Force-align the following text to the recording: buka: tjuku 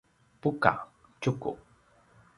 buka: 0.41 0.71
tjuku 1.21 1.51